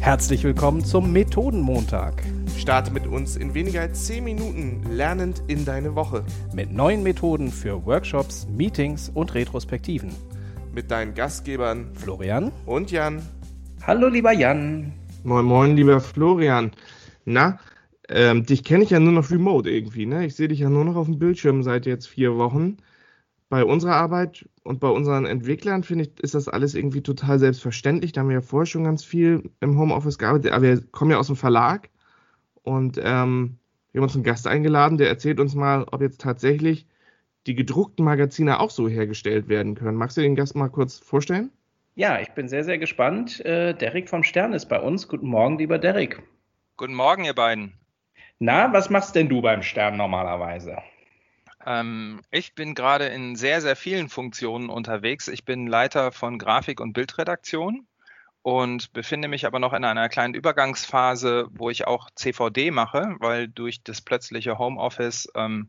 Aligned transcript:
Herzlich 0.00 0.44
willkommen 0.44 0.84
zum 0.84 1.12
Methodenmontag. 1.12 2.22
Starte 2.56 2.92
mit 2.92 3.06
uns 3.06 3.36
in 3.36 3.54
weniger 3.54 3.80
als 3.80 4.06
10 4.06 4.22
Minuten 4.22 4.82
lernend 4.90 5.42
in 5.48 5.64
deine 5.64 5.96
Woche. 5.96 6.24
Mit 6.54 6.72
neuen 6.72 7.02
Methoden 7.02 7.50
für 7.50 7.84
Workshops, 7.84 8.46
Meetings 8.48 9.10
und 9.12 9.34
Retrospektiven. 9.34 10.10
Mit 10.72 10.90
deinen 10.90 11.14
Gastgebern 11.14 11.90
Florian 11.94 12.52
und 12.66 12.90
Jan. 12.92 13.20
Hallo 13.82 14.08
lieber 14.08 14.32
Jan. 14.32 14.92
Moin 15.24 15.44
moin 15.44 15.76
lieber 15.76 16.00
Florian. 16.00 16.70
Na, 17.24 17.58
ähm, 18.08 18.46
dich 18.46 18.62
kenne 18.62 18.84
ich 18.84 18.90
ja 18.90 19.00
nur 19.00 19.12
noch 19.12 19.30
remote 19.30 19.68
irgendwie, 19.68 20.06
ne? 20.06 20.26
Ich 20.26 20.36
sehe 20.36 20.48
dich 20.48 20.60
ja 20.60 20.70
nur 20.70 20.84
noch 20.84 20.96
auf 20.96 21.06
dem 21.06 21.18
Bildschirm 21.18 21.62
seit 21.64 21.86
jetzt 21.86 22.06
vier 22.06 22.36
Wochen 22.36 22.76
bei 23.48 23.64
unserer 23.64 23.94
Arbeit 23.94 24.48
und 24.64 24.80
bei 24.80 24.88
unseren 24.88 25.26
Entwicklern, 25.26 25.84
finde 25.84 26.04
ich, 26.04 26.20
ist 26.20 26.34
das 26.34 26.48
alles 26.48 26.74
irgendwie 26.74 27.02
total 27.02 27.38
selbstverständlich. 27.38 28.12
Da 28.12 28.20
haben 28.20 28.28
wir 28.28 28.36
ja 28.36 28.40
vorher 28.40 28.66
schon 28.66 28.84
ganz 28.84 29.04
viel 29.04 29.50
im 29.60 29.78
Homeoffice 29.78 30.18
gearbeitet, 30.18 30.52
aber 30.52 30.62
wir 30.62 30.80
kommen 30.90 31.12
ja 31.12 31.18
aus 31.18 31.28
dem 31.28 31.36
Verlag 31.36 31.88
und 32.62 32.98
ähm, 32.98 33.58
wir 33.92 34.00
haben 34.00 34.08
uns 34.08 34.14
einen 34.14 34.24
Gast 34.24 34.46
eingeladen, 34.46 34.98
der 34.98 35.08
erzählt 35.08 35.40
uns 35.40 35.54
mal, 35.54 35.86
ob 35.90 36.02
jetzt 36.02 36.20
tatsächlich 36.20 36.86
die 37.46 37.54
gedruckten 37.54 38.04
Magazine 38.04 38.58
auch 38.58 38.70
so 38.70 38.88
hergestellt 38.88 39.48
werden 39.48 39.76
können. 39.76 39.96
Magst 39.96 40.16
du 40.16 40.20
den 40.20 40.34
Gast 40.34 40.56
mal 40.56 40.68
kurz 40.68 40.98
vorstellen? 40.98 41.50
Ja, 41.94 42.20
ich 42.20 42.30
bin 42.32 42.48
sehr, 42.48 42.64
sehr 42.64 42.78
gespannt. 42.78 43.42
Äh, 43.46 43.74
Derek 43.74 44.08
vom 44.08 44.22
Stern 44.22 44.52
ist 44.52 44.66
bei 44.66 44.80
uns. 44.80 45.08
Guten 45.08 45.28
Morgen, 45.28 45.56
lieber 45.56 45.78
Derek. 45.78 46.22
Guten 46.76 46.94
Morgen, 46.94 47.24
ihr 47.24 47.34
beiden. 47.34 47.72
Na, 48.38 48.70
was 48.72 48.90
machst 48.90 49.14
denn 49.14 49.30
du 49.30 49.40
beim 49.40 49.62
Stern 49.62 49.96
normalerweise? 49.96 50.76
Ähm, 51.66 52.20
ich 52.30 52.54
bin 52.54 52.74
gerade 52.74 53.06
in 53.06 53.34
sehr, 53.36 53.60
sehr 53.60 53.76
vielen 53.76 54.08
Funktionen 54.08 54.70
unterwegs. 54.70 55.28
Ich 55.28 55.44
bin 55.44 55.66
Leiter 55.66 56.12
von 56.12 56.38
Grafik- 56.38 56.80
und 56.80 56.92
Bildredaktion 56.92 57.86
und 58.42 58.92
befinde 58.92 59.26
mich 59.26 59.44
aber 59.44 59.58
noch 59.58 59.72
in 59.72 59.84
einer 59.84 60.08
kleinen 60.08 60.34
Übergangsphase, 60.34 61.48
wo 61.50 61.68
ich 61.68 61.86
auch 61.88 62.08
CVD 62.14 62.70
mache, 62.70 63.16
weil 63.18 63.48
durch 63.48 63.82
das 63.82 64.00
plötzliche 64.00 64.58
Homeoffice 64.58 65.28
ähm, 65.34 65.68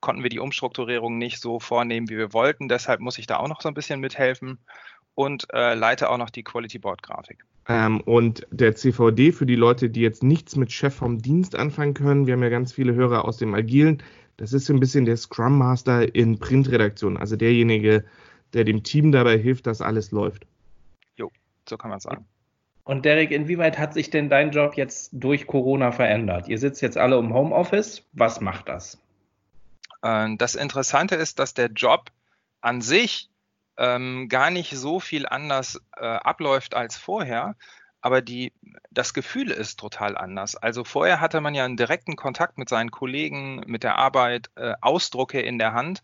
konnten 0.00 0.22
wir 0.22 0.30
die 0.30 0.38
Umstrukturierung 0.38 1.16
nicht 1.16 1.40
so 1.40 1.58
vornehmen, 1.58 2.10
wie 2.10 2.18
wir 2.18 2.34
wollten. 2.34 2.68
Deshalb 2.68 3.00
muss 3.00 3.18
ich 3.18 3.26
da 3.26 3.38
auch 3.38 3.48
noch 3.48 3.62
so 3.62 3.68
ein 3.68 3.74
bisschen 3.74 4.00
mithelfen 4.00 4.58
und 5.14 5.46
äh, 5.54 5.74
leite 5.74 6.10
auch 6.10 6.18
noch 6.18 6.30
die 6.30 6.42
Quality 6.42 6.78
Board 6.78 7.02
Grafik. 7.02 7.44
Ähm, 7.68 8.02
und 8.02 8.46
der 8.50 8.74
CVD 8.74 9.32
für 9.32 9.46
die 9.46 9.56
Leute, 9.56 9.88
die 9.88 10.00
jetzt 10.00 10.22
nichts 10.22 10.56
mit 10.56 10.72
Chef 10.72 10.94
vom 10.94 11.22
Dienst 11.22 11.56
anfangen 11.56 11.94
können, 11.94 12.26
wir 12.26 12.34
haben 12.34 12.42
ja 12.42 12.48
ganz 12.50 12.72
viele 12.72 12.94
Hörer 12.94 13.24
aus 13.24 13.38
dem 13.38 13.54
Agilen, 13.54 14.02
das 14.40 14.54
ist 14.54 14.64
so 14.64 14.72
ein 14.72 14.80
bisschen 14.80 15.04
der 15.04 15.18
Scrum 15.18 15.58
Master 15.58 16.14
in 16.14 16.38
Printredaktion, 16.38 17.18
also 17.18 17.36
derjenige, 17.36 18.06
der 18.54 18.64
dem 18.64 18.82
Team 18.82 19.12
dabei 19.12 19.36
hilft, 19.36 19.66
dass 19.66 19.82
alles 19.82 20.12
läuft. 20.12 20.46
Jo, 21.14 21.30
so 21.68 21.76
kann 21.76 21.90
man 21.90 22.00
sagen. 22.00 22.24
Und 22.84 23.04
Derek, 23.04 23.32
inwieweit 23.32 23.78
hat 23.78 23.92
sich 23.92 24.08
denn 24.08 24.30
dein 24.30 24.50
Job 24.50 24.74
jetzt 24.76 25.10
durch 25.12 25.46
Corona 25.46 25.92
verändert? 25.92 26.48
Ihr 26.48 26.56
sitzt 26.56 26.80
jetzt 26.80 26.96
alle 26.96 27.18
im 27.18 27.34
Homeoffice. 27.34 28.08
Was 28.12 28.40
macht 28.40 28.70
das? 28.70 28.98
Ähm, 30.02 30.38
das 30.38 30.54
Interessante 30.54 31.16
ist, 31.16 31.38
dass 31.38 31.52
der 31.52 31.66
Job 31.66 32.10
an 32.62 32.80
sich 32.80 33.28
ähm, 33.76 34.30
gar 34.30 34.50
nicht 34.50 34.74
so 34.74 35.00
viel 35.00 35.26
anders 35.26 35.78
äh, 35.98 36.06
abläuft 36.06 36.74
als 36.74 36.96
vorher 36.96 37.56
aber 38.00 38.22
die, 38.22 38.52
das 38.90 39.14
Gefühl 39.14 39.50
ist 39.50 39.78
total 39.78 40.16
anders. 40.16 40.56
Also 40.56 40.84
vorher 40.84 41.20
hatte 41.20 41.40
man 41.40 41.54
ja 41.54 41.64
einen 41.64 41.76
direkten 41.76 42.16
Kontakt 42.16 42.58
mit 42.58 42.68
seinen 42.68 42.90
Kollegen, 42.90 43.62
mit 43.66 43.82
der 43.82 43.96
Arbeit, 43.96 44.50
äh, 44.56 44.74
Ausdrucke 44.80 45.40
in 45.40 45.58
der 45.58 45.74
Hand. 45.74 46.02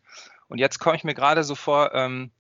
Und 0.49 0.59
jetzt 0.59 0.79
komme 0.79 0.97
ich 0.97 1.05
mir 1.05 1.15
gerade 1.15 1.43
so 1.43 1.55
vor, 1.55 1.95
ähm, 1.95 2.31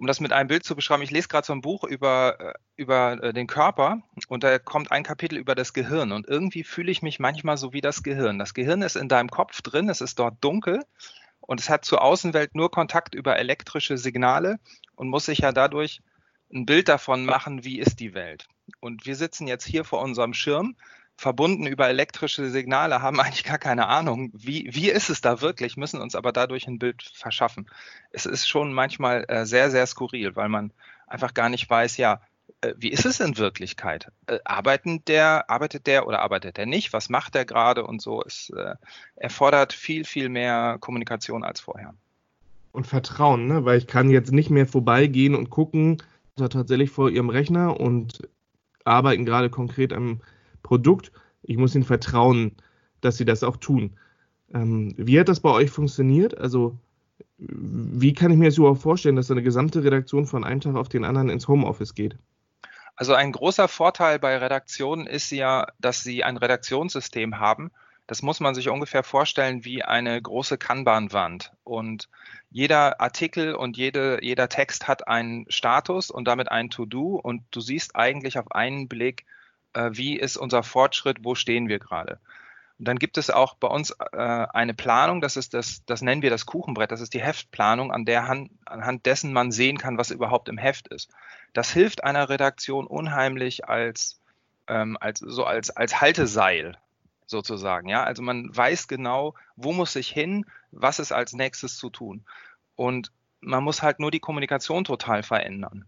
um 0.00 0.06
das 0.06 0.20
mit 0.20 0.32
einem 0.32 0.48
Bild 0.48 0.64
zu 0.64 0.74
beschreiben, 0.74 1.02
ich 1.02 1.10
lese 1.10 1.28
gerade 1.28 1.46
so 1.46 1.52
ein 1.52 1.60
Buch 1.60 1.84
über, 1.84 2.40
äh, 2.40 2.54
über 2.76 3.22
äh, 3.22 3.32
den 3.34 3.46
Körper 3.46 4.02
und 4.28 4.42
da 4.42 4.58
kommt 4.58 4.90
ein 4.90 5.02
Kapitel 5.02 5.36
über 5.36 5.54
das 5.54 5.74
Gehirn 5.74 6.12
und 6.12 6.26
irgendwie 6.26 6.64
fühle 6.64 6.90
ich 6.90 7.02
mich 7.02 7.20
manchmal 7.20 7.58
so 7.58 7.74
wie 7.74 7.82
das 7.82 8.02
Gehirn. 8.02 8.38
Das 8.38 8.54
Gehirn 8.54 8.80
ist 8.80 8.96
in 8.96 9.08
deinem 9.08 9.28
Kopf 9.28 9.60
drin, 9.60 9.90
es 9.90 10.00
ist 10.00 10.18
dort 10.18 10.42
dunkel 10.42 10.82
und 11.40 11.60
es 11.60 11.68
hat 11.68 11.84
zur 11.84 12.02
Außenwelt 12.02 12.54
nur 12.54 12.70
Kontakt 12.70 13.14
über 13.14 13.36
elektrische 13.36 13.98
Signale 13.98 14.58
und 14.96 15.08
muss 15.08 15.26
sich 15.26 15.40
ja 15.40 15.52
dadurch 15.52 16.00
ein 16.52 16.64
Bild 16.64 16.88
davon 16.88 17.26
machen, 17.26 17.64
wie 17.64 17.78
ist 17.78 18.00
die 18.00 18.14
Welt. 18.14 18.48
Und 18.80 19.06
wir 19.06 19.16
sitzen 19.16 19.46
jetzt 19.46 19.64
hier 19.64 19.84
vor 19.84 20.00
unserem 20.00 20.34
Schirm, 20.34 20.76
verbunden 21.16 21.66
über 21.66 21.88
elektrische 21.88 22.48
Signale, 22.50 23.02
haben 23.02 23.20
eigentlich 23.20 23.44
gar 23.44 23.58
keine 23.58 23.88
Ahnung, 23.88 24.30
wie, 24.32 24.68
wie 24.72 24.90
ist 24.90 25.10
es 25.10 25.20
da 25.20 25.40
wirklich, 25.40 25.76
müssen 25.76 26.00
uns 26.00 26.14
aber 26.14 26.32
dadurch 26.32 26.66
ein 26.66 26.78
Bild 26.78 27.02
verschaffen. 27.14 27.68
Es 28.10 28.26
ist 28.26 28.48
schon 28.48 28.72
manchmal 28.72 29.24
äh, 29.28 29.44
sehr, 29.44 29.70
sehr 29.70 29.86
skurril, 29.86 30.34
weil 30.36 30.48
man 30.48 30.72
einfach 31.06 31.34
gar 31.34 31.48
nicht 31.48 31.68
weiß, 31.68 31.96
ja, 31.98 32.20
äh, 32.60 32.74
wie 32.76 32.88
ist 32.88 33.04
es 33.04 33.20
in 33.20 33.36
Wirklichkeit? 33.36 34.10
Äh, 34.26 34.38
arbeiten 34.44 35.04
der, 35.04 35.50
arbeitet 35.50 35.86
der 35.86 36.06
oder 36.06 36.20
arbeitet 36.20 36.56
der 36.56 36.66
nicht? 36.66 36.92
Was 36.92 37.08
macht 37.08 37.34
der 37.34 37.44
gerade 37.44 37.84
und 37.84 38.00
so? 38.00 38.22
Es 38.24 38.50
äh, 38.56 38.74
erfordert 39.16 39.72
viel, 39.72 40.04
viel 40.04 40.28
mehr 40.28 40.78
Kommunikation 40.80 41.44
als 41.44 41.60
vorher. 41.60 41.94
Und 42.72 42.86
Vertrauen, 42.86 43.46
ne? 43.46 43.64
weil 43.64 43.78
ich 43.78 43.86
kann 43.86 44.10
jetzt 44.10 44.32
nicht 44.32 44.50
mehr 44.50 44.66
vorbeigehen 44.66 45.34
und 45.34 45.50
gucken, 45.50 46.02
tatsächlich 46.36 46.90
vor 46.90 47.10
ihrem 47.10 47.28
Rechner 47.28 47.78
und 47.78 48.20
arbeiten 48.84 49.24
gerade 49.24 49.50
konkret 49.50 49.92
am 49.92 50.20
Produkt. 50.62 51.12
Ich 51.42 51.56
muss 51.56 51.74
ihnen 51.74 51.84
vertrauen, 51.84 52.52
dass 53.00 53.16
sie 53.16 53.24
das 53.24 53.42
auch 53.42 53.56
tun. 53.56 53.96
Ähm, 54.52 54.94
wie 54.96 55.18
hat 55.18 55.28
das 55.28 55.40
bei 55.40 55.50
euch 55.50 55.70
funktioniert? 55.70 56.36
Also, 56.38 56.76
wie 57.38 58.12
kann 58.12 58.30
ich 58.30 58.36
mir 58.36 58.46
das 58.46 58.58
überhaupt 58.58 58.82
vorstellen, 58.82 59.16
dass 59.16 59.30
eine 59.30 59.42
gesamte 59.42 59.82
Redaktion 59.82 60.26
von 60.26 60.44
einem 60.44 60.60
Tag 60.60 60.76
auf 60.76 60.88
den 60.88 61.04
anderen 61.04 61.30
ins 61.30 61.48
Homeoffice 61.48 61.94
geht? 61.94 62.16
Also 62.96 63.14
ein 63.14 63.32
großer 63.32 63.66
Vorteil 63.66 64.18
bei 64.18 64.36
Redaktionen 64.36 65.06
ist 65.06 65.30
ja, 65.30 65.68
dass 65.78 66.02
sie 66.02 66.22
ein 66.22 66.36
Redaktionssystem 66.36 67.38
haben, 67.38 67.70
das 68.10 68.22
muss 68.22 68.40
man 68.40 68.56
sich 68.56 68.68
ungefähr 68.68 69.04
vorstellen 69.04 69.64
wie 69.64 69.84
eine 69.84 70.20
große 70.20 70.58
Kanban-Wand. 70.58 71.52
Und 71.62 72.08
jeder 72.50 73.00
Artikel 73.00 73.54
und 73.54 73.76
jede, 73.76 74.18
jeder 74.20 74.48
Text 74.48 74.88
hat 74.88 75.06
einen 75.06 75.48
Status 75.48 76.10
und 76.10 76.24
damit 76.24 76.50
ein 76.50 76.70
To-Do. 76.70 77.20
Und 77.22 77.44
du 77.52 77.60
siehst 77.60 77.94
eigentlich 77.94 78.36
auf 78.36 78.50
einen 78.50 78.88
Blick, 78.88 79.26
äh, 79.74 79.90
wie 79.92 80.18
ist 80.18 80.36
unser 80.36 80.64
Fortschritt, 80.64 81.18
wo 81.22 81.36
stehen 81.36 81.68
wir 81.68 81.78
gerade. 81.78 82.18
Und 82.80 82.88
dann 82.88 82.98
gibt 82.98 83.16
es 83.16 83.30
auch 83.30 83.54
bei 83.54 83.68
uns 83.68 83.92
äh, 83.92 84.16
eine 84.16 84.74
Planung, 84.74 85.20
das 85.20 85.36
ist 85.36 85.54
das, 85.54 85.84
das 85.86 86.02
nennen 86.02 86.22
wir 86.22 86.30
das 86.30 86.46
Kuchenbrett, 86.46 86.90
das 86.90 87.02
ist 87.02 87.14
die 87.14 87.22
Heftplanung, 87.22 87.92
an 87.92 88.06
der 88.06 88.26
Hand, 88.26 88.50
anhand 88.64 89.06
dessen 89.06 89.32
man 89.32 89.52
sehen 89.52 89.78
kann, 89.78 89.98
was 89.98 90.10
überhaupt 90.10 90.48
im 90.48 90.58
Heft 90.58 90.88
ist. 90.88 91.12
Das 91.52 91.70
hilft 91.70 92.02
einer 92.02 92.28
Redaktion 92.28 92.88
unheimlich 92.88 93.68
als, 93.68 94.18
ähm, 94.66 94.98
als, 95.00 95.20
so 95.20 95.44
als, 95.44 95.70
als 95.70 96.00
Halteseil 96.00 96.76
sozusagen. 97.30 97.88
Ja, 97.88 98.04
also 98.04 98.22
man 98.22 98.54
weiß 98.54 98.88
genau, 98.88 99.34
wo 99.56 99.72
muss 99.72 99.96
ich 99.96 100.08
hin, 100.08 100.44
was 100.70 100.98
ist 100.98 101.12
als 101.12 101.32
nächstes 101.32 101.76
zu 101.76 101.90
tun. 101.90 102.24
Und 102.74 103.12
man 103.40 103.64
muss 103.64 103.82
halt 103.82 104.00
nur 104.00 104.10
die 104.10 104.20
Kommunikation 104.20 104.84
total 104.84 105.22
verändern. 105.22 105.86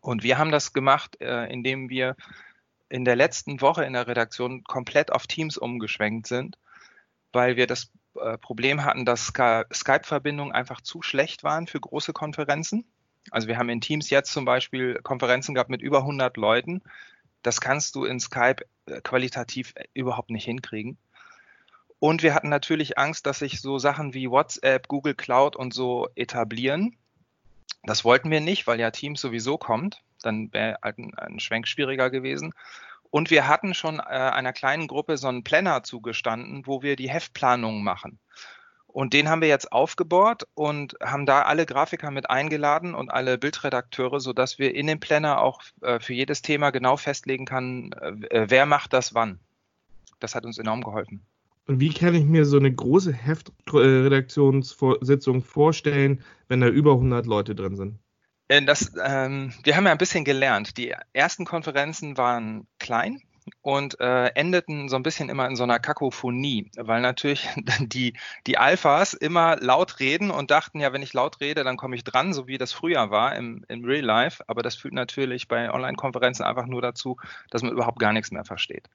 Und 0.00 0.22
wir 0.22 0.38
haben 0.38 0.52
das 0.52 0.72
gemacht, 0.72 1.20
äh, 1.20 1.46
indem 1.46 1.88
wir 1.88 2.16
in 2.88 3.04
der 3.04 3.16
letzten 3.16 3.60
Woche 3.60 3.84
in 3.84 3.92
der 3.92 4.06
Redaktion 4.06 4.64
komplett 4.64 5.12
auf 5.12 5.26
Teams 5.26 5.56
umgeschwenkt 5.56 6.26
sind, 6.26 6.58
weil 7.32 7.56
wir 7.56 7.66
das 7.66 7.90
äh, 8.14 8.38
Problem 8.38 8.84
hatten, 8.84 9.04
dass 9.04 9.26
Skype-Verbindungen 9.26 10.52
einfach 10.52 10.80
zu 10.80 11.02
schlecht 11.02 11.44
waren 11.44 11.66
für 11.66 11.80
große 11.80 12.12
Konferenzen. 12.12 12.84
Also 13.30 13.48
wir 13.48 13.58
haben 13.58 13.68
in 13.68 13.80
Teams 13.80 14.10
jetzt 14.10 14.32
zum 14.32 14.44
Beispiel 14.44 15.00
Konferenzen 15.02 15.54
gehabt 15.54 15.70
mit 15.70 15.82
über 15.82 15.98
100 15.98 16.36
Leuten. 16.36 16.82
Das 17.42 17.60
kannst 17.60 17.94
du 17.94 18.04
in 18.04 18.18
Skype 18.18 18.64
qualitativ 19.02 19.72
äh, 19.76 19.84
überhaupt 19.94 20.30
nicht 20.30 20.44
hinkriegen. 20.44 20.98
Und 21.98 22.22
wir 22.22 22.34
hatten 22.34 22.48
natürlich 22.48 22.98
Angst, 22.98 23.26
dass 23.26 23.40
sich 23.40 23.60
so 23.60 23.78
Sachen 23.78 24.14
wie 24.14 24.30
WhatsApp, 24.30 24.88
Google 24.88 25.14
Cloud 25.14 25.54
und 25.54 25.74
so 25.74 26.08
etablieren. 26.14 26.96
Das 27.84 28.04
wollten 28.04 28.30
wir 28.30 28.40
nicht, 28.40 28.66
weil 28.66 28.80
ja 28.80 28.90
Teams 28.90 29.20
sowieso 29.20 29.58
kommt. 29.58 30.02
Dann 30.22 30.52
wäre 30.52 30.78
halt 30.82 30.98
ein, 30.98 31.14
ein, 31.14 31.40
Schwenk 31.40 31.68
schwieriger 31.68 32.10
gewesen. 32.10 32.54
Und 33.10 33.30
wir 33.30 33.48
hatten 33.48 33.74
schon 33.74 33.98
äh, 33.98 34.02
einer 34.02 34.52
kleinen 34.52 34.86
Gruppe 34.86 35.18
so 35.18 35.28
einen 35.28 35.44
Planner 35.44 35.82
zugestanden, 35.82 36.66
wo 36.66 36.82
wir 36.82 36.96
die 36.96 37.10
Heftplanung 37.10 37.82
machen. 37.82 38.18
Und 38.92 39.14
den 39.14 39.28
haben 39.28 39.40
wir 39.40 39.48
jetzt 39.48 39.72
aufgebaut 39.72 40.46
und 40.54 40.96
haben 41.02 41.26
da 41.26 41.42
alle 41.42 41.66
Grafiker 41.66 42.10
mit 42.10 42.28
eingeladen 42.28 42.94
und 42.94 43.10
alle 43.10 43.38
Bildredakteure, 43.38 44.20
sodass 44.20 44.58
wir 44.58 44.74
in 44.74 44.86
dem 44.86 45.00
Planner 45.00 45.40
auch 45.40 45.62
äh, 45.82 46.00
für 46.00 46.14
jedes 46.14 46.42
Thema 46.42 46.70
genau 46.70 46.96
festlegen 46.96 47.44
kann, 47.44 47.92
äh, 47.92 48.46
wer 48.48 48.66
macht 48.66 48.92
das 48.92 49.14
wann. 49.14 49.38
Das 50.18 50.34
hat 50.34 50.44
uns 50.44 50.58
enorm 50.58 50.82
geholfen. 50.82 51.22
Und 51.66 51.78
wie 51.80 51.94
kann 51.94 52.14
ich 52.14 52.24
mir 52.24 52.44
so 52.44 52.58
eine 52.58 52.72
große 52.72 53.12
Heftredaktionssitzung 53.12 55.42
vorstellen, 55.42 56.22
wenn 56.48 56.60
da 56.60 56.68
über 56.68 56.94
100 56.94 57.26
Leute 57.26 57.54
drin 57.54 57.76
sind? 57.76 57.98
Äh, 58.48 58.62
das, 58.62 58.92
ähm, 59.04 59.52
wir 59.62 59.76
haben 59.76 59.86
ja 59.86 59.92
ein 59.92 59.98
bisschen 59.98 60.24
gelernt. 60.24 60.76
Die 60.76 60.92
ersten 61.12 61.44
Konferenzen 61.44 62.16
waren 62.16 62.66
klein 62.80 63.22
und 63.62 64.00
äh, 64.00 64.26
endeten 64.34 64.88
so 64.88 64.96
ein 64.96 65.02
bisschen 65.02 65.28
immer 65.28 65.46
in 65.46 65.56
so 65.56 65.62
einer 65.62 65.78
Kakophonie, 65.78 66.70
weil 66.76 67.00
natürlich 67.00 67.48
die, 67.80 68.14
die 68.46 68.58
Alphas 68.58 69.14
immer 69.14 69.56
laut 69.56 70.00
reden 70.00 70.30
und 70.30 70.50
dachten, 70.50 70.80
ja, 70.80 70.92
wenn 70.92 71.02
ich 71.02 71.12
laut 71.12 71.40
rede, 71.40 71.64
dann 71.64 71.76
komme 71.76 71.96
ich 71.96 72.04
dran, 72.04 72.32
so 72.32 72.46
wie 72.46 72.58
das 72.58 72.72
früher 72.72 73.10
war 73.10 73.36
im, 73.36 73.64
im 73.68 73.84
Real 73.84 74.04
Life. 74.04 74.42
Aber 74.46 74.62
das 74.62 74.76
führt 74.76 74.94
natürlich 74.94 75.48
bei 75.48 75.72
Online-Konferenzen 75.72 76.44
einfach 76.44 76.66
nur 76.66 76.82
dazu, 76.82 77.16
dass 77.50 77.62
man 77.62 77.72
überhaupt 77.72 77.98
gar 77.98 78.12
nichts 78.12 78.30
mehr 78.30 78.44
versteht. 78.44 78.88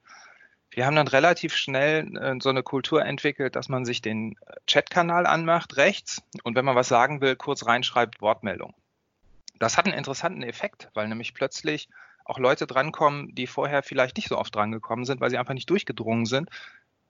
Wir 0.72 0.86
haben 0.86 0.96
dann 0.96 1.08
relativ 1.08 1.56
schnell 1.56 2.18
äh, 2.18 2.36
so 2.42 2.50
eine 2.50 2.64
Kultur 2.64 3.06
entwickelt, 3.06 3.56
dass 3.56 3.70
man 3.70 3.86
sich 3.86 4.02
den 4.02 4.34
äh, 4.46 4.56
Chatkanal 4.68 5.26
anmacht, 5.26 5.78
rechts, 5.78 6.22
und 6.44 6.56
wenn 6.56 6.66
man 6.66 6.76
was 6.76 6.90
sagen 6.90 7.22
will, 7.22 7.36
kurz 7.36 7.66
reinschreibt 7.66 8.22
Wortmeldung. 8.22 8.74
Das 9.58 9.78
hat 9.78 9.86
einen 9.86 9.98
interessanten 9.98 10.44
Effekt, 10.44 10.90
weil 10.94 11.08
nämlich 11.08 11.34
plötzlich 11.34 11.88
auch 12.26 12.40
Leute 12.40 12.68
drankommen, 12.68 13.34
die 13.34 13.48
vorher 13.48 13.84
vielleicht 13.84 14.18
nicht 14.18 14.28
so 14.28 14.38
oft 14.38 14.54
drangekommen 14.54 15.06
sind, 15.06 15.22
weil 15.22 15.30
sie 15.30 15.38
einfach 15.38 15.54
nicht 15.54 15.70
durchgedrungen 15.70 16.26
sind. 16.26 16.50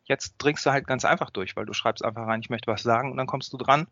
Jetzt 0.04 0.36
dringst 0.38 0.66
du 0.66 0.72
halt 0.72 0.86
ganz 0.86 1.04
einfach 1.04 1.32
durch, 1.32 1.56
weil 1.56 1.66
du 1.66 1.74
schreibst 1.74 2.06
einfach 2.06 2.28
rein, 2.28 2.42
ich 2.42 2.50
möchte 2.50 2.72
was 2.72 2.84
sagen 2.84 3.10
und 3.10 3.18
dann 3.18 3.26
kommst 3.26 3.52
du 3.54 3.58
dran 3.58 3.88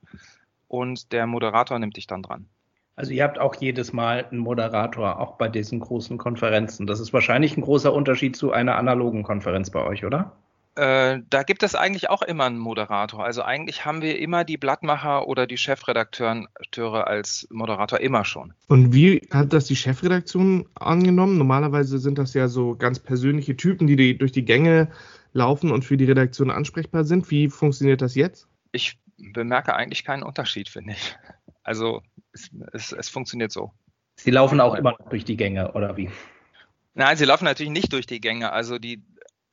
und 0.68 1.12
der 1.12 1.26
Moderator 1.26 1.80
nimmt 1.80 1.98
dich 1.98 2.06
dann 2.06 2.22
dran. 2.22 2.48
Also 2.96 3.12
ihr 3.12 3.24
habt 3.24 3.40
auch 3.40 3.56
jedes 3.56 3.92
Mal 3.92 4.26
einen 4.26 4.40
Moderator, 4.40 5.20
auch 5.20 5.38
bei 5.38 5.48
diesen 5.48 5.80
großen 5.80 6.20
Konferenzen. 6.20 6.86
Das 6.86 7.00
ist 7.00 7.12
wahrscheinlich 7.12 7.58
ein 7.58 7.62
großer 7.62 7.92
Unterschied 7.92 8.36
zu 8.36 8.52
einer 8.52 8.76
analogen 8.76 9.24
Konferenz 9.24 9.72
bei 9.72 9.84
euch, 9.84 10.06
oder? 10.06 10.34
Äh, 10.76 11.20
da 11.30 11.44
gibt 11.44 11.62
es 11.62 11.76
eigentlich 11.76 12.10
auch 12.10 12.24
immer 12.24 12.46
einen 12.46 12.58
Moderator. 12.58 13.24
Also 13.24 13.44
eigentlich 13.44 13.86
haben 13.86 14.02
wir 14.02 14.18
immer 14.20 14.44
die 14.44 14.58
Blattmacher 14.58 15.28
oder 15.28 15.46
die 15.46 15.58
Chefredakteure 15.58 17.08
als 17.08 17.48
Moderator 17.52 18.00
immer 18.00 18.26
schon. 18.26 18.54
Und 18.68 18.94
wie 18.94 19.22
hat 19.32 19.54
das 19.54 19.66
die 19.66 19.76
Chefredaktion 19.76 20.68
angenommen? 20.76 21.38
Normalerweise 21.38 22.00
sind 22.00 22.18
das 22.18 22.34
ja 22.34 22.48
so 22.48 22.76
ganz 22.76 23.00
persönliche 23.00 23.56
Typen, 23.56 23.86
die, 23.86 23.96
die 23.96 24.18
durch 24.18 24.32
die 24.32 24.46
Gänge 24.46 24.92
laufen 25.34 25.72
und 25.72 25.86
für 25.86 25.98
die 25.98 26.06
Redaktion 26.06 26.50
ansprechbar 26.50 27.04
sind. 27.04 27.30
Wie 27.30 27.50
funktioniert 27.50 28.02
das 28.02 28.16
jetzt? 28.16 28.48
Ich 28.72 28.98
bemerke 29.18 29.76
eigentlich 29.76 30.04
keinen 30.04 30.24
Unterschied, 30.24 30.70
finde 30.70 30.94
ich. 30.94 31.16
Also 31.62 32.02
es, 32.34 32.50
es, 32.72 32.92
es 32.92 33.10
funktioniert 33.10 33.52
so. 33.52 33.72
Sie 34.16 34.32
laufen 34.32 34.60
auch 34.60 34.76
immer 34.76 34.96
durch 35.10 35.26
die 35.26 35.38
Gänge, 35.38 35.74
oder 35.74 35.98
wie? 35.98 36.10
Nein, 36.96 37.18
sie 37.18 37.26
laufen 37.26 37.46
natürlich 37.46 37.72
nicht 37.72 37.92
durch 37.94 38.06
die 38.06 38.22
Gänge. 38.22 38.52
Also 38.52 38.78
die, 38.78 39.04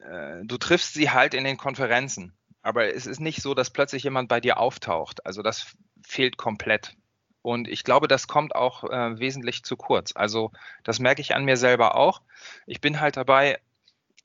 äh, 0.00 0.44
du 0.44 0.58
triffst 0.58 0.94
sie 0.94 1.10
halt 1.10 1.34
in 1.34 1.44
den 1.44 1.56
Konferenzen. 1.56 2.32
Aber 2.62 2.94
es 2.94 3.06
ist 3.06 3.20
nicht 3.20 3.42
so, 3.42 3.54
dass 3.54 3.70
plötzlich 3.70 4.04
jemand 4.04 4.28
bei 4.28 4.40
dir 4.40 4.58
auftaucht. 4.58 5.24
Also 5.24 5.42
das 5.42 5.74
fehlt 6.06 6.36
komplett. 6.36 6.94
Und 7.42 7.68
ich 7.68 7.84
glaube, 7.84 8.06
das 8.06 8.26
kommt 8.26 8.54
auch 8.54 8.84
äh, 8.84 9.18
wesentlich 9.18 9.62
zu 9.64 9.76
kurz. 9.76 10.12
Also 10.14 10.52
das 10.84 10.98
merke 10.98 11.22
ich 11.22 11.34
an 11.34 11.44
mir 11.44 11.56
selber 11.56 11.94
auch. 11.94 12.20
Ich 12.66 12.80
bin 12.80 13.00
halt 13.00 13.16
dabei, 13.16 13.58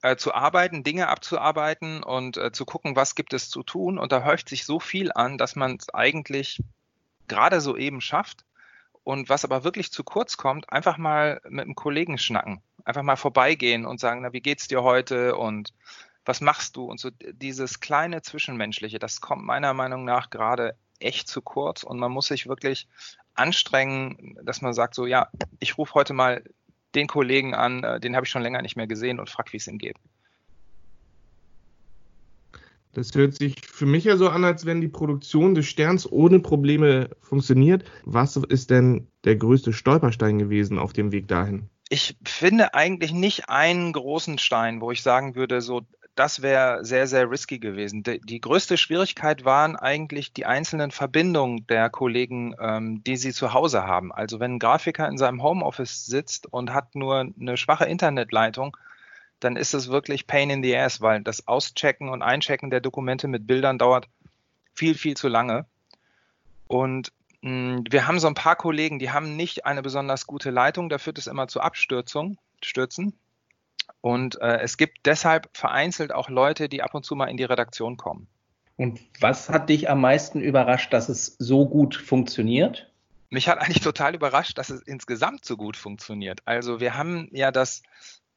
äh, 0.02 0.16
zu 0.16 0.34
arbeiten, 0.34 0.84
Dinge 0.84 1.08
abzuarbeiten 1.08 2.02
und 2.02 2.36
äh, 2.36 2.52
zu 2.52 2.64
gucken, 2.64 2.96
was 2.96 3.14
gibt 3.14 3.32
es 3.32 3.48
zu 3.48 3.62
tun. 3.62 3.98
Und 3.98 4.12
da 4.12 4.24
häuft 4.24 4.48
sich 4.48 4.64
so 4.64 4.78
viel 4.78 5.10
an, 5.12 5.38
dass 5.38 5.56
man 5.56 5.76
es 5.76 5.92
eigentlich 5.94 6.62
gerade 7.28 7.60
so 7.60 7.76
eben 7.76 8.00
schafft. 8.00 8.44
Und 9.06 9.28
was 9.28 9.44
aber 9.44 9.62
wirklich 9.62 9.92
zu 9.92 10.02
kurz 10.02 10.36
kommt, 10.36 10.72
einfach 10.72 10.98
mal 10.98 11.40
mit 11.48 11.64
einem 11.64 11.74
Kollegen 11.76 12.18
schnacken 12.18 12.60
einfach 12.86 13.02
mal 13.02 13.16
vorbeigehen 13.16 13.84
und 13.84 14.00
sagen, 14.00 14.22
na, 14.22 14.32
wie 14.32 14.40
geht's 14.40 14.68
dir 14.68 14.82
heute 14.82 15.36
und 15.36 15.74
was 16.24 16.40
machst 16.40 16.76
du? 16.76 16.84
Und 16.84 16.98
so 16.98 17.10
dieses 17.32 17.80
kleine 17.80 18.22
Zwischenmenschliche, 18.22 18.98
das 18.98 19.20
kommt 19.20 19.44
meiner 19.44 19.74
Meinung 19.74 20.04
nach 20.04 20.30
gerade 20.30 20.76
echt 20.98 21.28
zu 21.28 21.42
kurz 21.42 21.82
und 21.82 21.98
man 21.98 22.12
muss 22.12 22.28
sich 22.28 22.46
wirklich 22.46 22.88
anstrengen, 23.34 24.38
dass 24.42 24.62
man 24.62 24.72
sagt, 24.72 24.94
so 24.94 25.04
ja, 25.04 25.28
ich 25.58 25.76
rufe 25.76 25.94
heute 25.94 26.14
mal 26.14 26.42
den 26.94 27.06
Kollegen 27.06 27.54
an, 27.54 27.84
äh, 27.84 28.00
den 28.00 28.16
habe 28.16 28.24
ich 28.24 28.30
schon 28.30 28.42
länger 28.42 28.62
nicht 28.62 28.76
mehr 28.76 28.86
gesehen 28.86 29.20
und 29.20 29.28
frag, 29.28 29.52
wie 29.52 29.58
es 29.58 29.66
ihm 29.66 29.78
geht. 29.78 29.96
Das 32.96 33.14
hört 33.14 33.34
sich 33.34 33.56
für 33.66 33.86
mich 33.86 34.04
ja 34.04 34.16
so 34.16 34.28
an, 34.28 34.44
als 34.44 34.64
wenn 34.64 34.80
die 34.80 34.88
Produktion 34.88 35.54
des 35.54 35.66
Sterns 35.66 36.10
ohne 36.10 36.40
Probleme 36.40 37.10
funktioniert. 37.20 37.84
Was 38.04 38.36
ist 38.36 38.70
denn 38.70 39.08
der 39.24 39.36
größte 39.36 39.72
Stolperstein 39.72 40.38
gewesen 40.38 40.78
auf 40.78 40.92
dem 40.92 41.12
Weg 41.12 41.28
dahin? 41.28 41.68
ich 41.88 42.16
finde 42.24 42.74
eigentlich 42.74 43.12
nicht 43.12 43.48
einen 43.48 43.92
großen 43.92 44.38
Stein, 44.38 44.80
wo 44.80 44.90
ich 44.90 45.02
sagen 45.02 45.36
würde, 45.36 45.60
so, 45.60 45.82
das 46.16 46.40
wäre 46.40 46.84
sehr, 46.84 47.06
sehr 47.06 47.30
risky 47.30 47.58
gewesen. 47.58 48.02
Die, 48.02 48.20
die, 48.20 48.40
größte 48.40 48.78
Schwierigkeit 48.78 49.44
waren 49.44 49.76
eigentlich 49.76 50.32
die 50.32 50.46
einzelnen 50.46 50.90
Verbindungen 50.90 51.66
der 51.66 51.90
Kollegen, 51.90 52.54
ähm, 52.58 53.04
die 53.04 53.16
sie 53.16 53.32
zu 53.32 53.52
Hause 53.52 53.86
haben. 53.86 54.12
Also 54.12 54.40
wenn 54.40 54.54
ein 54.54 54.58
Grafiker 54.58 55.06
in 55.08 55.18
seinem 55.18 55.42
Homeoffice 55.42 56.06
sitzt 56.06 56.46
und 56.52 56.72
hat 56.72 56.94
nur 56.94 57.32
eine 57.38 57.56
schwache 57.56 57.84
Internetleitung, 57.84 58.76
dann 59.40 59.56
ist 59.56 59.74
es 59.74 59.88
wirklich 59.88 60.26
Pain 60.26 60.50
in 60.50 60.62
the 60.62 60.76
Ass, 60.76 61.00
weil 61.00 61.22
das 61.22 61.46
Auschecken 61.46 62.08
und 62.08 62.22
Einchecken 62.22 62.70
der 62.70 62.80
Dokumente 62.80 63.28
mit 63.28 63.46
Bildern 63.46 63.78
dauert 63.78 64.08
viel, 64.74 64.94
viel 64.94 65.16
zu 65.16 65.28
lange. 65.28 65.66
Und 66.66 67.12
hm, 67.42 67.84
wir 67.88 68.06
haben 68.06 68.18
so 68.18 68.26
ein 68.26 68.34
paar 68.34 68.56
Kollegen, 68.56 68.98
die 68.98 69.10
haben 69.10 69.36
nicht 69.36 69.66
eine 69.66 69.82
besonders 69.82 70.26
gute 70.26 70.50
Leitung, 70.50 70.88
da 70.88 70.98
führt 70.98 71.18
es 71.18 71.26
immer 71.26 71.48
zu 71.48 71.60
Abstürzung, 71.60 72.38
Stürzen. 72.62 73.18
Und 74.00 74.40
äh, 74.40 74.58
es 74.60 74.76
gibt 74.76 74.98
deshalb 75.04 75.48
vereinzelt 75.56 76.12
auch 76.12 76.28
Leute, 76.28 76.68
die 76.68 76.82
ab 76.82 76.94
und 76.94 77.04
zu 77.04 77.14
mal 77.14 77.26
in 77.26 77.36
die 77.36 77.44
Redaktion 77.44 77.96
kommen. 77.96 78.26
Und 78.76 79.00
was 79.20 79.48
hat 79.48 79.68
dich 79.68 79.88
am 79.88 80.00
meisten 80.00 80.40
überrascht, 80.40 80.92
dass 80.92 81.08
es 81.08 81.36
so 81.38 81.66
gut 81.66 81.96
funktioniert? 81.96 82.90
Mich 83.30 83.48
hat 83.48 83.58
eigentlich 83.58 83.80
total 83.82 84.14
überrascht, 84.14 84.58
dass 84.58 84.70
es 84.70 84.82
insgesamt 84.82 85.44
so 85.44 85.56
gut 85.56 85.76
funktioniert. 85.76 86.40
Also 86.44 86.80
wir 86.80 86.94
haben 86.94 87.28
ja 87.32 87.50
das 87.50 87.82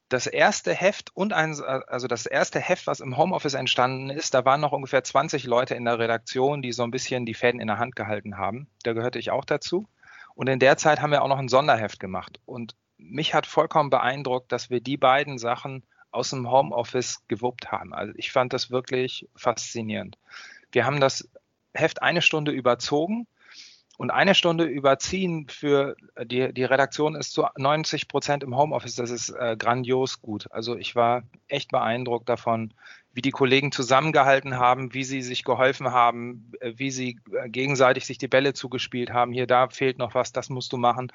das 0.10 0.26
erste 0.26 0.74
Heft 0.74 1.16
und 1.16 1.34
ein, 1.34 1.60
also 1.62 2.08
das 2.08 2.26
erste 2.26 2.60
Heft, 2.60 2.88
was 2.88 3.00
im 3.00 3.16
Homeoffice 3.16 3.54
entstanden 3.54 4.10
ist, 4.10 4.34
da 4.34 4.44
waren 4.44 4.60
noch 4.60 4.72
ungefähr 4.72 5.04
20 5.04 5.46
Leute 5.46 5.76
in 5.76 5.86
der 5.86 6.00
Redaktion, 6.00 6.62
die 6.62 6.72
so 6.72 6.84
ein 6.84 6.92
bisschen 6.92 7.26
die 7.26 7.36
Fäden 7.36 7.62
in 7.62 7.68
der 7.68 7.78
Hand 7.78 7.96
gehalten 7.96 8.38
haben. 8.38 8.68
Da 8.84 8.94
gehörte 8.94 9.20
ich 9.20 9.30
auch 9.30 9.46
dazu. 9.46 9.88
Und 10.34 10.50
in 10.50 10.60
der 10.60 10.78
Zeit 10.78 11.02
haben 11.02 11.12
wir 11.12 11.22
auch 11.22 11.28
noch 11.28 11.38
ein 11.38 11.48
Sonderheft 11.48 12.00
gemacht. 12.00 12.40
Und 12.46 12.76
mich 12.98 13.34
hat 13.34 13.46
vollkommen 13.46 13.92
beeindruckt, 13.92 14.52
dass 14.52 14.70
wir 14.70 14.82
die 14.82 14.98
beiden 14.98 15.38
Sachen 15.38 15.84
aus 16.12 16.32
dem 16.32 16.50
Homeoffice 16.50 17.24
gewuppt 17.28 17.72
haben. 17.72 17.94
Also 17.94 18.14
ich 18.16 18.32
fand 18.32 18.52
das 18.52 18.72
wirklich 18.72 19.28
faszinierend. 19.36 20.18
Wir 20.72 20.86
haben 20.86 21.00
das 21.00 21.30
Heft 21.74 22.02
eine 22.02 22.24
Stunde 22.24 22.52
überzogen 22.52 23.28
und 24.00 24.12
eine 24.12 24.34
Stunde 24.34 24.64
überziehen 24.64 25.48
für 25.50 25.98
die, 26.24 26.54
die 26.54 26.64
Redaktion 26.64 27.16
ist 27.16 27.34
zu 27.34 27.46
90 27.58 28.08
Prozent 28.08 28.44
im 28.44 28.56
Homeoffice. 28.56 28.96
Das 28.96 29.10
ist 29.10 29.30
äh, 29.32 29.58
grandios 29.60 30.22
gut. 30.22 30.50
Also 30.52 30.78
ich 30.78 30.96
war 30.96 31.24
echt 31.50 31.70
beeindruckt 31.72 32.30
davon, 32.30 32.74
wie 33.14 33.22
die 33.22 33.32
Kollegen 33.32 33.74
zusammengehalten 33.74 34.56
haben, 34.56 34.94
wie 34.94 35.04
sie 35.04 35.22
sich 35.22 35.44
geholfen 35.44 35.92
haben, 35.92 36.50
äh, 36.62 36.72
wie 36.78 36.92
sie 36.92 37.20
äh, 37.34 37.50
gegenseitig 37.50 38.06
sich 38.06 38.18
die 38.18 38.30
Bälle 38.30 38.54
zugespielt 38.54 39.12
haben. 39.12 39.34
Hier, 39.34 39.48
da 39.48 39.68
fehlt 39.68 39.98
noch 39.98 40.16
was, 40.16 40.32
das 40.32 40.48
musst 40.48 40.72
du 40.72 40.78
machen. 40.78 41.12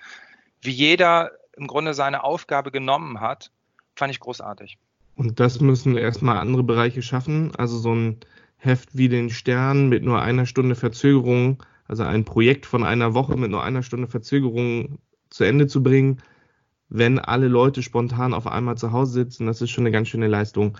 Wie 0.61 0.71
jeder 0.71 1.31
im 1.57 1.67
Grunde 1.69 1.95
seine 1.95 2.23
Aufgabe 2.23 2.71
genommen 2.71 3.19
hat, 3.23 3.51
fand 3.97 4.13
ich 4.13 4.21
großartig. 4.21 4.77
Und 5.17 5.41
das 5.41 5.59
müssen 5.63 5.97
erstmal 5.97 6.37
andere 6.37 6.65
Bereiche 6.65 7.01
schaffen. 7.01 7.57
Also 7.57 7.79
so 7.79 7.95
ein 7.95 8.21
Heft 8.59 8.91
wie 8.93 9.09
den 9.09 9.31
Stern 9.31 9.89
mit 9.89 10.05
nur 10.05 10.21
einer 10.21 10.45
Stunde 10.45 10.75
Verzögerung 10.75 11.63
also 11.87 12.03
ein 12.03 12.25
Projekt 12.25 12.67
von 12.67 12.85
einer 12.85 13.15
Woche 13.15 13.37
mit 13.37 13.51
nur 13.51 13.63
einer 13.63 13.83
Stunde 13.83 14.09
Verzögerung 14.09 14.99
zu 15.31 15.45
Ende 15.45 15.67
zu 15.67 15.83
bringen, 15.83 16.23
wenn 16.89 17.19
alle 17.19 17.49
Leute 17.49 17.83
spontan 17.83 18.35
auf 18.35 18.47
einmal 18.47 18.77
zu 18.77 18.93
Hause 18.93 19.13
sitzen, 19.13 19.47
das 19.47 19.61
ist 19.61 19.71
schon 19.71 19.83
eine 19.83 19.91
ganz 19.91 20.09
schöne 20.09 20.29
Leistung. 20.29 20.79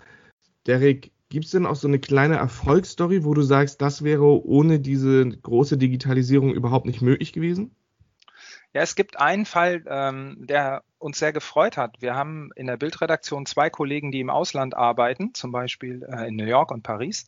Derek, 0.67 1.13
gibt 1.29 1.47
es 1.47 1.51
denn 1.51 1.67
auch 1.67 1.77
so 1.77 1.89
eine 1.89 1.99
kleine 1.99 2.37
Erfolgsstory, 2.37 3.25
wo 3.25 3.35
du 3.35 3.43
sagst, 3.43 3.83
das 3.83 4.05
wäre 4.05 4.47
ohne 4.47 4.81
diese 4.81 5.29
große 5.29 5.77
Digitalisierung 5.77 6.55
überhaupt 6.55 6.87
nicht 6.87 7.03
möglich 7.03 7.33
gewesen? 7.33 7.75
Ja, 8.73 8.83
es 8.83 8.97
gibt 8.97 9.19
einen 9.21 9.47
Fall, 9.47 9.85
ähm, 9.89 10.37
der 10.41 10.83
uns 10.99 11.19
sehr 11.19 11.33
gefreut 11.33 11.77
hat. 11.77 11.97
Wir 12.01 12.15
haben 12.15 12.51
in 12.57 12.67
der 12.67 12.77
Bildredaktion 12.77 13.47
zwei 13.47 13.71
Kollegen, 13.71 14.11
die 14.11 14.21
im 14.21 14.31
Ausland 14.31 14.75
arbeiten, 14.75 15.33
zum 15.35 15.53
Beispiel 15.53 16.05
äh, 16.09 16.29
in 16.29 16.37
New 16.37 16.47
York 16.47 16.71
und 16.71 16.83
Paris. 16.83 17.27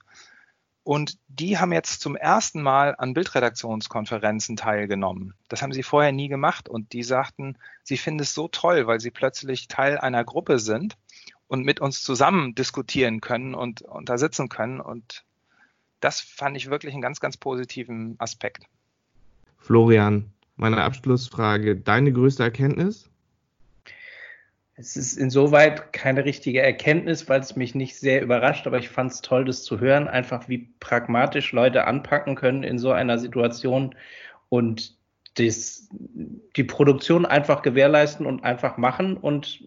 Und 0.86 1.18
die 1.26 1.58
haben 1.58 1.72
jetzt 1.72 2.00
zum 2.00 2.14
ersten 2.14 2.62
Mal 2.62 2.94
an 2.96 3.12
Bildredaktionskonferenzen 3.12 4.56
teilgenommen. 4.56 5.34
Das 5.48 5.60
haben 5.60 5.72
sie 5.72 5.82
vorher 5.82 6.12
nie 6.12 6.28
gemacht. 6.28 6.68
Und 6.68 6.92
die 6.92 7.02
sagten, 7.02 7.58
sie 7.82 7.96
finden 7.96 8.20
es 8.20 8.34
so 8.34 8.46
toll, 8.46 8.86
weil 8.86 9.00
sie 9.00 9.10
plötzlich 9.10 9.66
Teil 9.66 9.98
einer 9.98 10.22
Gruppe 10.22 10.60
sind 10.60 10.96
und 11.48 11.64
mit 11.64 11.80
uns 11.80 12.04
zusammen 12.04 12.54
diskutieren 12.54 13.20
können 13.20 13.56
und, 13.56 13.82
und 13.82 14.08
da 14.08 14.16
sitzen 14.16 14.48
können. 14.48 14.78
Und 14.78 15.24
das 15.98 16.20
fand 16.20 16.56
ich 16.56 16.70
wirklich 16.70 16.92
einen 16.92 17.02
ganz, 17.02 17.18
ganz 17.18 17.36
positiven 17.36 18.14
Aspekt. 18.20 18.66
Florian, 19.58 20.30
meine 20.54 20.84
Abschlussfrage. 20.84 21.74
Deine 21.74 22.12
größte 22.12 22.44
Erkenntnis? 22.44 23.10
Es 24.78 24.95
ist 24.95 25.16
insoweit 25.16 25.95
keine 25.95 26.26
richtige 26.26 26.61
Erkenntnis, 26.61 27.28
weil 27.30 27.40
es 27.40 27.56
mich 27.56 27.75
nicht 27.75 27.97
sehr 27.97 28.21
überrascht, 28.23 28.66
aber 28.66 28.78
ich 28.78 28.90
fand 28.90 29.11
es 29.11 29.23
toll, 29.23 29.47
das 29.47 29.64
zu 29.64 29.80
hören, 29.80 30.06
einfach 30.06 30.49
wie 30.49 30.68
pragmatisch 30.80 31.52
Leute 31.52 31.87
anpacken 31.87 32.35
können 32.35 32.62
in 32.62 32.78
so 32.78 32.92
einer 32.92 33.18
Situation 33.18 33.95
und 34.50 34.95
das, 35.38 35.88
die 35.90 36.64
Produktion 36.64 37.25
einfach 37.25 37.62
gewährleisten 37.62 38.26
und 38.26 38.45
einfach 38.45 38.76
machen 38.76 39.16
und 39.16 39.64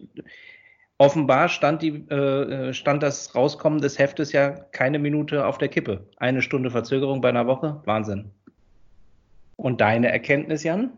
offenbar 0.98 1.48
stand, 1.48 1.82
die, 1.82 2.08
äh, 2.08 2.72
stand 2.72 3.02
das 3.02 3.34
Rauskommen 3.34 3.80
des 3.80 3.98
Heftes 3.98 4.30
ja 4.30 4.50
keine 4.50 5.00
Minute 5.00 5.44
auf 5.44 5.58
der 5.58 5.68
Kippe. 5.68 6.06
Eine 6.18 6.42
Stunde 6.42 6.70
Verzögerung 6.70 7.20
bei 7.20 7.30
einer 7.30 7.46
Woche, 7.46 7.80
Wahnsinn. 7.84 8.30
Und 9.56 9.80
deine 9.80 10.10
Erkenntnis, 10.12 10.62
Jan? 10.62 10.92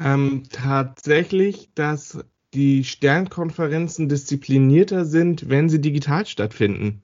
Ähm, 0.00 0.44
tatsächlich, 0.50 1.70
dass 1.74 2.24
die 2.54 2.84
Sternkonferenzen 2.84 4.08
disziplinierter 4.08 5.04
sind, 5.04 5.48
wenn 5.48 5.68
sie 5.68 5.80
digital 5.80 6.26
stattfinden. 6.26 7.02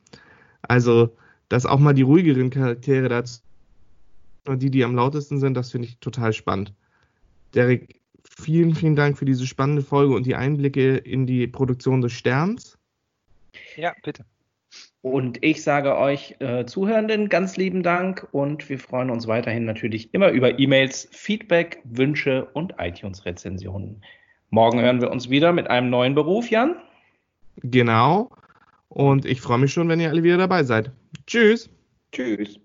Also, 0.62 1.16
dass 1.48 1.66
auch 1.66 1.78
mal 1.78 1.94
die 1.94 2.02
ruhigeren 2.02 2.50
Charaktere 2.50 3.08
dazu, 3.08 3.40
die, 4.48 4.70
die 4.70 4.84
am 4.84 4.94
lautesten 4.94 5.38
sind, 5.38 5.54
das 5.54 5.70
finde 5.70 5.88
ich 5.88 5.98
total 5.98 6.32
spannend. 6.32 6.74
Derek, 7.54 8.00
vielen, 8.38 8.74
vielen 8.74 8.96
Dank 8.96 9.18
für 9.18 9.24
diese 9.24 9.46
spannende 9.46 9.82
Folge 9.82 10.14
und 10.14 10.26
die 10.26 10.34
Einblicke 10.34 10.96
in 10.96 11.26
die 11.26 11.46
Produktion 11.46 12.00
des 12.00 12.12
Sterns. 12.12 12.78
Ja, 13.76 13.94
bitte. 14.02 14.24
Und 15.00 15.42
ich 15.42 15.62
sage 15.62 15.96
euch 15.96 16.36
äh, 16.40 16.66
Zuhörenden 16.66 17.28
ganz 17.28 17.56
lieben 17.56 17.82
Dank 17.82 18.28
und 18.32 18.68
wir 18.68 18.78
freuen 18.78 19.10
uns 19.10 19.26
weiterhin 19.26 19.64
natürlich 19.64 20.12
immer 20.12 20.30
über 20.30 20.58
E-Mails, 20.58 21.08
Feedback, 21.12 21.80
Wünsche 21.84 22.46
und 22.52 22.74
iTunes-Rezensionen. 22.78 24.02
Morgen 24.50 24.80
hören 24.80 25.00
wir 25.00 25.10
uns 25.10 25.28
wieder 25.28 25.52
mit 25.52 25.68
einem 25.68 25.90
neuen 25.90 26.14
Beruf, 26.14 26.50
Jan. 26.50 26.76
Genau. 27.62 28.30
Und 28.88 29.26
ich 29.26 29.40
freue 29.40 29.58
mich 29.58 29.72
schon, 29.72 29.88
wenn 29.88 30.00
ihr 30.00 30.08
alle 30.08 30.22
wieder 30.22 30.38
dabei 30.38 30.64
seid. 30.64 30.90
Tschüss. 31.26 31.68
Tschüss. 32.12 32.58